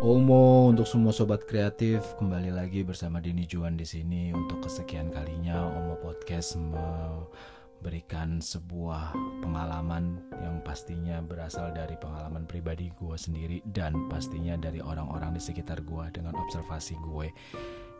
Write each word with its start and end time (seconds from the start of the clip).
Omo 0.00 0.72
untuk 0.72 0.88
semua 0.88 1.12
sobat 1.12 1.44
kreatif 1.44 2.00
kembali 2.16 2.56
lagi 2.56 2.80
bersama 2.80 3.20
Dini 3.20 3.44
Juan 3.44 3.76
di 3.76 3.84
sini 3.84 4.32
untuk 4.32 4.64
kesekian 4.64 5.12
kalinya 5.12 5.60
Omo 5.60 6.00
Podcast 6.00 6.56
memberikan 6.56 8.40
sebuah 8.40 9.12
pengalaman 9.44 10.24
yang 10.40 10.64
pastinya 10.64 11.20
berasal 11.20 11.76
dari 11.76 12.00
pengalaman 12.00 12.48
pribadi 12.48 12.88
gue 12.96 13.12
sendiri 13.12 13.60
dan 13.76 14.08
pastinya 14.08 14.56
dari 14.56 14.80
orang-orang 14.80 15.36
di 15.36 15.42
sekitar 15.44 15.84
gue 15.84 16.04
dengan 16.16 16.32
observasi 16.32 16.96
gue 17.04 17.28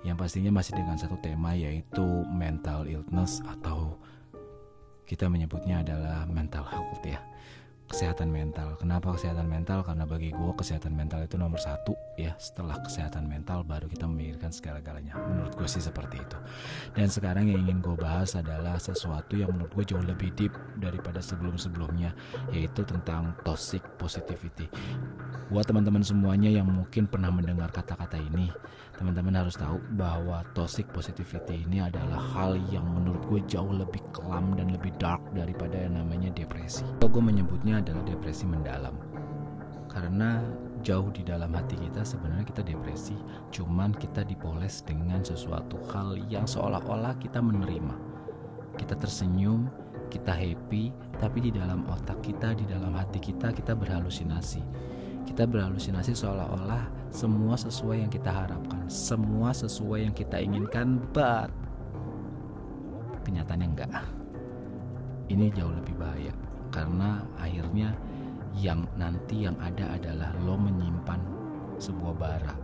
yang 0.00 0.16
pastinya 0.16 0.56
masih 0.56 0.80
dengan 0.80 0.96
satu 0.96 1.20
tema 1.20 1.52
yaitu 1.52 2.24
mental 2.32 2.88
illness 2.88 3.44
atau 3.44 4.00
kita 5.04 5.28
menyebutnya 5.28 5.84
adalah 5.84 6.24
mental 6.24 6.64
health 6.64 7.04
ya 7.04 7.20
kesehatan 7.90 8.30
mental. 8.30 8.78
Kenapa 8.78 9.18
kesehatan 9.18 9.50
mental? 9.50 9.82
Karena 9.82 10.06
bagi 10.06 10.30
gue 10.30 10.52
kesehatan 10.54 10.94
mental 10.94 11.26
itu 11.26 11.34
nomor 11.34 11.58
satu 11.58 11.98
ya. 12.14 12.38
Setelah 12.38 12.78
kesehatan 12.86 13.26
mental 13.26 13.66
baru 13.66 13.90
kita 13.90 14.06
memikirkan 14.06 14.54
segala-galanya. 14.54 15.18
Menurut 15.18 15.58
gue 15.58 15.66
sih 15.66 15.82
seperti 15.82 16.22
itu. 16.22 16.38
Dan 16.94 17.10
sekarang 17.10 17.50
yang 17.50 17.66
ingin 17.66 17.82
gue 17.82 17.98
bahas 17.98 18.38
adalah 18.38 18.78
sesuatu 18.78 19.34
yang 19.34 19.50
menurut 19.50 19.74
gue 19.74 19.84
jauh 19.90 20.06
lebih 20.06 20.30
deep 20.38 20.54
daripada 20.78 21.18
sebelum-sebelumnya, 21.18 22.14
yaitu 22.54 22.86
tentang 22.86 23.34
toxic 23.42 23.82
positivity. 23.98 24.70
Buat 25.50 25.66
teman-teman 25.66 26.06
semuanya 26.06 26.46
yang 26.46 26.70
mungkin 26.70 27.10
pernah 27.10 27.26
mendengar 27.26 27.74
kata-kata 27.74 28.14
ini, 28.22 28.54
teman-teman 28.94 29.34
harus 29.34 29.58
tahu 29.58 29.82
bahwa 29.98 30.46
toxic 30.54 30.86
positivity 30.94 31.66
ini 31.66 31.82
adalah 31.82 32.22
hal 32.22 32.54
yang 32.70 32.86
menurut 32.86 33.18
gue 33.26 33.42
jauh 33.50 33.74
lebih 33.74 33.98
kelam 34.14 34.54
dan 34.54 34.70
lebih 34.70 34.94
dark 35.02 35.18
daripada 35.34 35.74
yang 35.74 35.98
namanya 35.98 36.30
depresi. 36.30 36.86
Gue 37.02 37.18
menyebutnya 37.18 37.82
adalah 37.82 38.06
depresi 38.06 38.46
mendalam. 38.46 38.94
Karena 39.90 40.38
jauh 40.86 41.10
di 41.10 41.26
dalam 41.26 41.50
hati 41.50 41.74
kita 41.82 42.06
sebenarnya 42.06 42.46
kita 42.46 42.62
depresi, 42.62 43.18
cuman 43.50 43.90
kita 43.90 44.22
dipoles 44.22 44.86
dengan 44.86 45.26
sesuatu 45.26 45.82
hal 45.90 46.14
yang 46.30 46.46
seolah-olah 46.46 47.18
kita 47.18 47.42
menerima. 47.42 47.98
Kita 48.78 48.94
tersenyum, 48.94 49.66
kita 50.14 50.30
happy, 50.30 50.94
tapi 51.18 51.42
di 51.42 51.50
dalam 51.50 51.90
otak 51.90 52.22
kita, 52.22 52.54
di 52.54 52.70
dalam 52.70 52.94
hati 52.94 53.18
kita 53.18 53.50
kita 53.50 53.74
berhalusinasi 53.74 54.90
kita 55.30 55.46
berhalusinasi 55.46 56.10
seolah-olah 56.10 56.90
semua 57.14 57.54
sesuai 57.54 58.02
yang 58.02 58.10
kita 58.10 58.34
harapkan, 58.34 58.82
semua 58.90 59.54
sesuai 59.54 60.10
yang 60.10 60.14
kita 60.14 60.42
inginkan, 60.42 60.98
but 61.14 61.46
kenyataannya 63.22 63.68
enggak. 63.70 64.02
Ini 65.30 65.54
jauh 65.54 65.70
lebih 65.70 65.94
bahaya 65.94 66.34
karena 66.74 67.22
akhirnya 67.38 67.94
yang 68.58 68.82
nanti 68.98 69.46
yang 69.46 69.54
ada 69.62 69.94
adalah 69.94 70.34
lo 70.42 70.58
menyimpan 70.58 71.22
sebuah 71.78 72.14
bara 72.18 72.54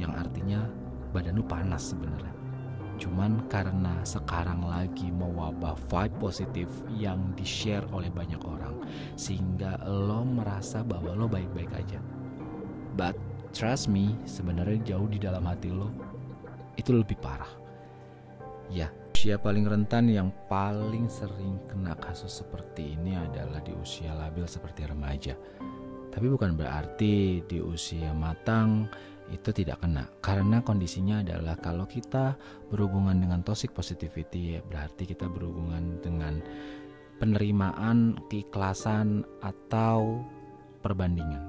yang 0.00 0.16
artinya 0.16 0.64
badan 1.12 1.36
lo 1.36 1.44
panas 1.44 1.92
sebenarnya 1.92 2.32
Cuman 2.96 3.44
karena 3.52 4.00
sekarang 4.02 4.64
lagi 4.64 5.12
mewabah 5.12 5.76
vibe 5.88 6.16
positif 6.16 6.68
yang 6.96 7.36
di-share 7.36 7.84
oleh 7.92 8.08
banyak 8.08 8.40
orang 8.40 8.80
Sehingga 9.20 9.76
lo 9.84 10.24
merasa 10.24 10.80
bahwa 10.80 11.12
lo 11.12 11.28
baik-baik 11.28 11.72
aja. 11.76 12.00
But 12.96 13.16
trust 13.52 13.92
me, 13.92 14.16
sebenarnya 14.24 14.96
jauh 14.96 15.08
di 15.08 15.20
dalam 15.20 15.44
hati 15.44 15.68
lo 15.68 15.92
Itu 16.80 16.96
lebih 16.96 17.20
parah. 17.20 17.52
Ya, 18.66 18.90
usia 19.26 19.42
paling 19.42 19.66
rentan 19.66 20.06
yang 20.06 20.30
paling 20.46 21.10
sering 21.10 21.58
kena 21.66 21.98
kasus 21.98 22.30
seperti 22.30 22.94
ini 22.94 23.18
adalah 23.18 23.58
di 23.58 23.74
usia 23.74 24.14
labil 24.14 24.46
seperti 24.46 24.86
remaja. 24.86 25.34
Tapi 26.14 26.26
bukan 26.30 26.54
berarti 26.54 27.42
di 27.42 27.58
usia 27.58 28.14
matang 28.14 28.86
itu 29.32 29.50
tidak 29.50 29.82
kena 29.82 30.06
karena 30.22 30.62
kondisinya 30.62 31.22
adalah 31.22 31.58
kalau 31.58 31.84
kita 31.88 32.38
berhubungan 32.70 33.18
dengan 33.18 33.42
toxic 33.42 33.74
positivity 33.74 34.62
berarti 34.70 35.02
kita 35.02 35.26
berhubungan 35.26 35.98
dengan 35.98 36.38
penerimaan, 37.16 38.20
keikhlasan 38.28 39.24
atau 39.40 40.20
perbandingan. 40.84 41.42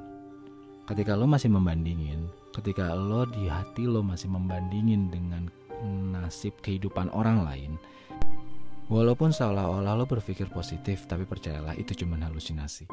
Ketika 0.88 1.20
lo 1.20 1.28
masih 1.28 1.52
membandingin, 1.52 2.32
ketika 2.56 2.96
lo 2.96 3.28
di 3.28 3.52
hati 3.52 3.84
lo 3.84 4.00
masih 4.00 4.32
membandingin 4.32 5.12
dengan 5.12 5.52
nasib 6.16 6.56
kehidupan 6.64 7.12
orang 7.12 7.44
lain, 7.44 7.72
walaupun 8.88 9.36
seolah-olah 9.36 10.00
lo 10.00 10.08
berpikir 10.08 10.48
positif, 10.48 11.04
tapi 11.06 11.28
percayalah 11.28 11.76
itu 11.76 11.92
cuma 11.94 12.16
halusinasi. 12.24 12.88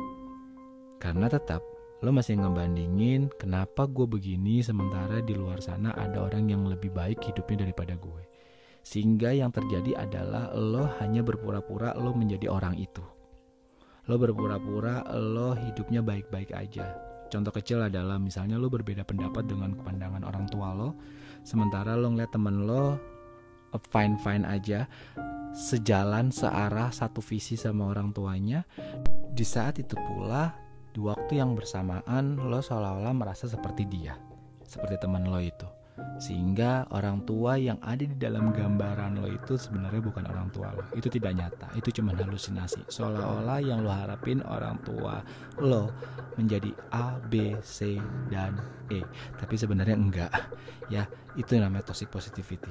Karena 0.98 1.30
tetap 1.30 1.62
lo 2.02 2.10
masih 2.10 2.40
ngebandingin 2.40 3.30
kenapa 3.38 3.86
gue 3.86 4.08
begini 4.08 4.64
sementara 4.64 5.22
di 5.22 5.36
luar 5.36 5.62
sana 5.62 5.94
ada 5.94 6.26
orang 6.26 6.50
yang 6.50 6.66
lebih 6.66 6.90
baik 6.90 7.22
hidupnya 7.22 7.68
daripada 7.68 7.94
gue. 7.94 8.22
Sehingga 8.84 9.32
yang 9.32 9.48
terjadi 9.48 9.96
adalah 9.96 10.52
lo 10.52 10.84
hanya 11.00 11.24
berpura-pura 11.24 11.96
lo 11.96 12.12
menjadi 12.12 12.52
orang 12.52 12.76
itu. 12.76 13.00
Lo 14.10 14.20
berpura-pura 14.20 15.00
lo 15.16 15.56
hidupnya 15.56 16.04
baik-baik 16.04 16.52
aja. 16.52 16.92
Contoh 17.32 17.50
kecil 17.50 17.80
adalah 17.80 18.20
misalnya 18.20 18.60
lo 18.60 18.68
berbeda 18.68 19.02
pendapat 19.02 19.48
dengan 19.48 19.72
pandangan 19.80 20.22
orang 20.28 20.44
tua 20.52 20.76
lo 20.76 20.94
sementara 21.44 21.96
lo 21.96 22.12
ngeliat 22.12 22.30
temen 22.32 22.68
lo 22.68 23.00
fine 23.90 24.14
fine 24.22 24.44
aja 24.46 24.86
sejalan 25.54 26.30
searah 26.30 26.90
satu 26.90 27.22
visi 27.22 27.54
sama 27.54 27.88
orang 27.88 28.10
tuanya. 28.10 28.66
Di 29.34 29.42
saat 29.42 29.78
itu 29.82 29.94
pula 29.94 30.63
di 30.94 31.02
waktu 31.02 31.42
yang 31.42 31.58
bersamaan 31.58 32.38
lo 32.38 32.62
seolah-olah 32.62 33.10
merasa 33.10 33.50
seperti 33.50 33.82
dia, 33.90 34.14
seperti 34.62 35.02
teman 35.02 35.26
lo 35.26 35.42
itu. 35.42 35.66
Sehingga 36.22 36.86
orang 36.94 37.26
tua 37.26 37.58
yang 37.58 37.78
ada 37.82 38.02
di 38.02 38.14
dalam 38.14 38.54
gambaran 38.54 39.18
lo 39.18 39.26
itu 39.26 39.58
sebenarnya 39.58 39.98
bukan 39.98 40.26
orang 40.30 40.54
tua 40.54 40.70
lo. 40.70 40.86
Itu 40.94 41.10
tidak 41.10 41.34
nyata, 41.34 41.74
itu 41.74 41.90
cuma 41.98 42.14
halusinasi. 42.14 42.86
Seolah-olah 42.86 43.58
yang 43.58 43.82
lo 43.82 43.90
harapin 43.90 44.38
orang 44.46 44.78
tua 44.86 45.18
lo 45.58 45.90
menjadi 46.38 46.70
A, 46.94 47.18
B, 47.18 47.58
C, 47.66 47.98
dan 48.30 48.54
E. 48.86 49.02
Tapi 49.34 49.54
sebenarnya 49.58 49.98
enggak. 49.98 50.30
Ya, 50.86 51.10
itu 51.34 51.58
namanya 51.58 51.90
toxic 51.90 52.06
positivity. 52.10 52.70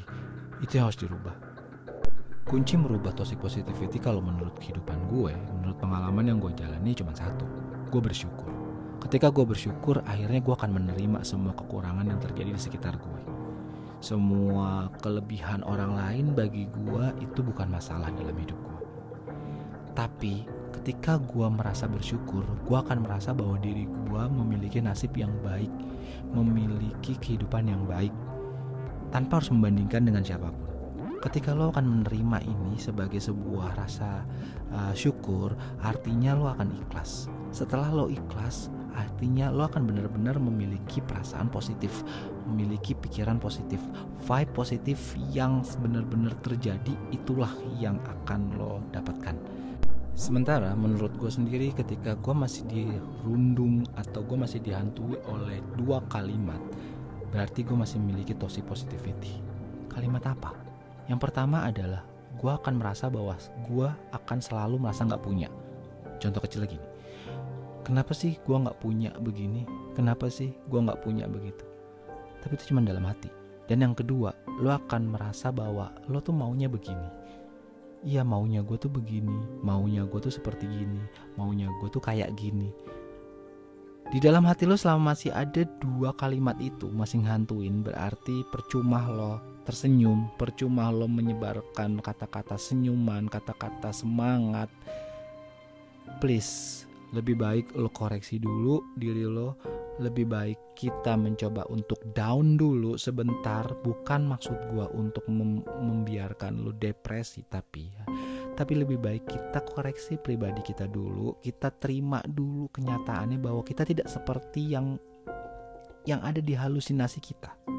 Itu 0.64 0.80
yang 0.80 0.88
harus 0.88 1.00
dirubah. 1.00 1.36
Kunci 2.44 2.76
merubah 2.76 3.16
toxic 3.16 3.40
positivity 3.40 4.00
kalau 4.00 4.20
menurut 4.20 4.56
kehidupan 4.60 5.12
gue, 5.12 5.32
menurut 5.60 5.80
pengalaman 5.80 6.28
yang 6.28 6.38
gue 6.44 6.52
jalani 6.60 6.92
cuma 6.92 7.16
satu 7.16 7.73
gue 7.94 8.02
bersyukur. 8.02 8.50
Ketika 9.06 9.30
gue 9.30 9.46
bersyukur, 9.46 10.02
akhirnya 10.09 10.42
gue 10.42 10.56
akan 10.58 10.81
menerima 10.81 11.22
semua 11.22 11.54
kekurangan 11.54 12.09
yang 12.09 12.18
terjadi 12.18 12.58
di 12.58 12.62
sekitar 12.62 12.98
gue. 12.98 13.22
Semua 14.02 14.90
kelebihan 14.98 15.62
orang 15.62 15.94
lain 15.94 16.26
bagi 16.34 16.66
gue 16.74 17.06
itu 17.22 17.46
bukan 17.46 17.70
masalah 17.70 18.09
dalam 18.09 18.34
hidup 18.34 18.58
gue. 18.58 18.81
Tapi 19.94 20.50
ketika 20.74 21.22
gue 21.22 21.46
merasa 21.54 21.86
bersyukur, 21.86 22.42
gue 22.66 22.78
akan 22.81 23.06
merasa 23.06 23.30
bahwa 23.30 23.62
diri 23.62 23.86
gue 23.86 24.24
memiliki 24.42 24.81
nasib 24.81 25.14
yang 25.14 25.31
baik, 25.46 25.70
memiliki 26.34 27.14
kehidupan 27.22 27.70
yang 27.70 27.86
baik, 27.86 28.12
tanpa 29.14 29.38
harus 29.38 29.54
membandingkan 29.54 30.02
dengan 30.02 30.25
siapa 30.25 30.50
pun 30.50 30.73
ketika 31.24 31.56
lo 31.56 31.72
akan 31.72 31.88
menerima 31.88 32.44
ini 32.44 32.76
sebagai 32.76 33.24
sebuah 33.24 33.80
rasa 33.80 34.28
uh, 34.76 34.92
syukur, 34.92 35.56
artinya 35.80 36.36
lo 36.36 36.52
akan 36.52 36.76
ikhlas. 36.84 37.32
Setelah 37.56 37.96
lo 37.96 38.12
ikhlas, 38.12 38.68
artinya 38.92 39.48
lo 39.48 39.64
akan 39.64 39.88
benar-benar 39.88 40.36
memiliki 40.44 41.00
perasaan 41.00 41.48
positif, 41.48 42.04
memiliki 42.52 42.92
pikiran 42.92 43.40
positif, 43.40 43.80
vibe 44.28 44.52
positif 44.52 45.16
yang 45.32 45.64
benar-benar 45.80 46.36
terjadi 46.44 46.92
itulah 47.16 47.56
yang 47.80 48.04
akan 48.04 48.60
lo 48.60 48.84
dapatkan. 48.92 49.40
Sementara 50.14 50.78
menurut 50.78 51.16
gue 51.18 51.32
sendiri 51.32 51.74
ketika 51.74 52.14
gue 52.19 52.36
masih 52.38 52.68
dirundung 52.69 53.81
atau 53.98 54.22
gue 54.22 54.38
masih 54.38 54.62
dihantui 54.62 55.18
oleh 55.26 55.58
dua 55.74 56.06
kalimat 56.06 56.62
Berarti 57.34 57.66
gue 57.66 57.74
masih 57.74 57.98
memiliki 57.98 58.38
toxic 58.38 58.62
positivity 58.62 59.42
Kalimat 59.90 60.22
apa? 60.30 60.62
Yang 61.12 61.20
pertama 61.30 61.68
adalah 61.68 62.08
gue 62.40 62.52
akan 62.52 62.74
merasa 62.80 63.12
bahwa 63.12 63.36
gue 63.68 63.90
akan 64.16 64.40
selalu 64.40 64.76
merasa 64.80 65.04
nggak 65.04 65.24
punya. 65.24 65.50
Contoh 66.20 66.40
kecil 66.40 66.64
lagi, 66.64 66.80
kenapa 67.84 68.16
sih 68.16 68.40
gue 68.40 68.58
nggak 68.58 68.80
punya 68.80 69.12
begini? 69.20 69.68
Kenapa 69.94 70.32
sih 70.32 70.56
gue 70.72 70.80
nggak 70.80 71.04
punya 71.04 71.28
begitu? 71.28 71.64
Tapi 72.40 72.56
itu 72.56 72.72
cuma 72.72 72.84
dalam 72.84 73.04
hati. 73.04 73.28
Dan 73.68 73.84
yang 73.84 73.96
kedua, 73.96 74.36
lo 74.60 74.72
akan 74.76 75.16
merasa 75.16 75.52
bahwa 75.52 75.92
lo 76.12 76.20
tuh 76.20 76.36
maunya 76.36 76.68
begini. 76.68 77.24
Iya 78.04 78.28
maunya 78.28 78.60
gue 78.60 78.76
tuh 78.76 78.92
begini, 78.92 79.64
maunya 79.64 80.04
gue 80.04 80.20
tuh 80.20 80.32
seperti 80.32 80.68
gini, 80.68 81.00
maunya 81.40 81.72
gue 81.80 81.88
tuh 81.88 82.04
kayak 82.04 82.36
gini. 82.36 82.68
Di 84.12 84.20
dalam 84.20 84.44
hati 84.44 84.68
lo 84.68 84.76
selama 84.76 85.16
masih 85.16 85.32
ada 85.32 85.64
dua 85.80 86.12
kalimat 86.12 86.60
itu 86.60 86.92
masih 86.92 87.24
ngantuin 87.24 87.82
berarti 87.82 88.44
percuma 88.52 89.08
lo 89.08 89.53
tersenyum, 89.63 90.31
percuma 90.36 90.92
lo 90.92 91.07
menyebarkan 91.07 92.04
kata-kata 92.04 92.60
senyuman, 92.60 93.31
kata-kata 93.31 93.95
semangat. 93.95 94.68
Please, 96.19 96.83
lebih 97.15 97.39
baik 97.39 97.71
lo 97.80 97.88
koreksi 97.89 98.38
dulu 98.38 98.83
diri 99.00 99.24
lo, 99.24 99.56
lebih 100.04 100.27
baik 100.27 100.60
kita 100.75 101.15
mencoba 101.15 101.63
untuk 101.71 102.00
down 102.12 102.60
dulu 102.60 103.00
sebentar. 103.00 103.63
Bukan 103.81 104.27
maksud 104.27 104.60
gua 104.75 104.92
untuk 104.92 105.24
mem 105.31 105.63
membiarkan 105.63 106.59
lu 106.59 106.75
depresi 106.75 107.44
tapi 107.48 107.83
ya 107.88 108.04
tapi 108.54 108.77
lebih 108.77 109.01
baik 109.01 109.25
kita 109.25 109.66
koreksi 109.66 110.21
pribadi 110.21 110.62
kita 110.62 110.86
dulu. 110.86 111.42
Kita 111.42 111.74
terima 111.74 112.21
dulu 112.21 112.69
kenyataannya 112.69 113.42
bahwa 113.42 113.66
kita 113.66 113.81
tidak 113.81 114.06
seperti 114.06 114.77
yang 114.77 114.94
yang 116.06 116.21
ada 116.21 116.44
di 116.44 116.54
halusinasi 116.54 117.18
kita 117.18 117.73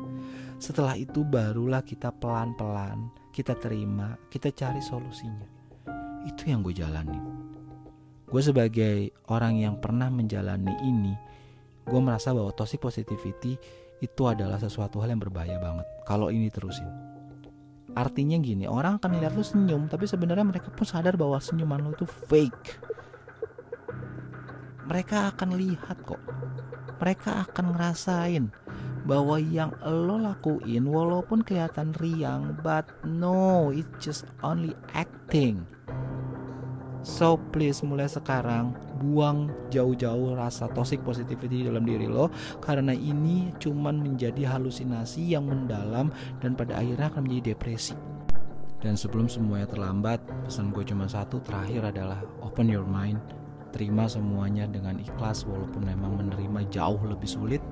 setelah 0.59 0.95
itu 0.95 1.27
barulah 1.27 1.83
kita 1.83 2.15
pelan-pelan 2.15 3.11
kita 3.35 3.59
terima 3.59 4.15
kita 4.31 4.55
cari 4.55 4.79
solusinya. 4.79 5.51
Itu 6.23 6.47
yang 6.47 6.63
gue 6.63 6.71
jalani. 6.71 7.19
Gue 8.31 8.43
sebagai 8.43 9.11
orang 9.27 9.59
yang 9.59 9.75
pernah 9.83 10.07
menjalani 10.07 10.71
ini 10.87 11.15
gue 11.85 12.01
merasa 12.01 12.33
bahwa 12.33 12.49
toxic 12.55 12.81
positivity 12.81 13.59
itu 14.01 14.23
adalah 14.25 14.57
sesuatu 14.57 15.03
hal 15.05 15.13
yang 15.13 15.21
berbahaya 15.21 15.59
banget 15.59 15.85
kalau 16.07 16.31
ini 16.31 16.49
terusin. 16.49 16.89
Artinya 17.95 18.39
gini 18.39 18.71
orang 18.71 19.03
akan 19.03 19.19
lihat 19.19 19.35
lu 19.35 19.43
senyum 19.43 19.91
tapi 19.91 20.07
sebenarnya 20.07 20.47
mereka 20.47 20.71
pun 20.71 20.87
sadar 20.87 21.19
bahwa 21.19 21.43
senyuman 21.43 21.83
lu 21.83 21.91
itu 21.93 22.07
fake. 22.07 22.79
Mereka 24.87 25.35
akan 25.35 25.59
lihat 25.59 25.99
kok. 26.07 26.23
Mereka 27.03 27.51
akan 27.51 27.65
ngerasain 27.75 28.64
bahwa 29.05 29.37
yang 29.41 29.73
lo 29.85 30.17
lakuin 30.21 30.89
walaupun 30.89 31.45
kelihatan 31.45 31.93
riang 32.01 32.57
but 32.65 32.89
no 33.05 33.69
it's 33.71 33.89
just 34.01 34.25
only 34.41 34.73
acting. 34.97 35.65
So 37.05 37.37
please 37.53 37.85
mulai 37.85 38.09
sekarang 38.09 38.73
buang 38.97 39.53
jauh-jauh 39.69 40.41
rasa 40.41 40.73
toxic 40.73 41.05
positivity 41.05 41.69
dalam 41.69 41.85
diri 41.85 42.09
lo 42.09 42.33
karena 42.65 42.97
ini 42.97 43.53
cuman 43.61 44.01
menjadi 44.01 44.49
halusinasi 44.57 45.37
yang 45.37 45.45
mendalam 45.45 46.09
dan 46.41 46.57
pada 46.57 46.81
akhirnya 46.81 47.13
akan 47.13 47.29
menjadi 47.29 47.53
depresi. 47.53 47.93
Dan 48.81 49.01
sebelum 49.01 49.33
semuanya 49.33 49.65
terlambat, 49.65 50.21
pesan 50.45 50.69
gue 50.69 50.85
cuma 50.85 51.09
satu 51.09 51.41
terakhir 51.41 51.89
adalah 51.89 52.21
open 52.45 52.69
your 52.69 52.85
mind, 52.85 53.17
terima 53.73 54.05
semuanya 54.05 54.69
dengan 54.69 55.01
ikhlas 55.01 55.49
walaupun 55.49 55.89
memang 55.89 56.21
menerima 56.21 56.69
jauh 56.69 57.01
lebih 57.01 57.25
sulit, 57.25 57.65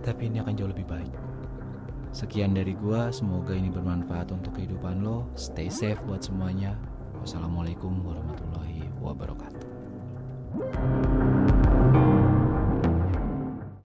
tapi 0.00 0.28
ini 0.28 0.40
akan 0.40 0.54
jauh 0.56 0.70
lebih 0.70 0.86
baik. 0.88 1.12
Sekian 2.10 2.58
dari 2.58 2.74
gue, 2.74 3.00
semoga 3.14 3.54
ini 3.54 3.70
bermanfaat 3.70 4.34
untuk 4.34 4.58
kehidupan 4.58 5.06
lo. 5.06 5.30
Stay 5.38 5.70
safe 5.70 6.02
buat 6.10 6.26
semuanya. 6.26 6.74
Wassalamualaikum 7.22 8.02
warahmatullahi 8.02 8.90
wabarakatuh. 8.98 9.62